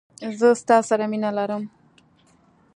[0.39, 1.63] زه ستا سره مینه لرم.